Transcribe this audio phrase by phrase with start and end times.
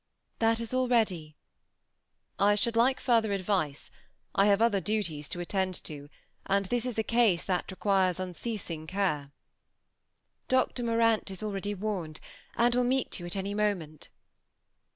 [0.39, 1.35] "That is all ready."
[2.39, 3.91] "I should like iurther advice.
[4.33, 6.09] I have other dudes to attend to,
[6.47, 9.29] and this is a case that requires unceasing care.""
[10.57, 10.81] Dr.
[10.81, 12.19] Morant is already warned,
[12.55, 14.09] and will meet yon at any moment."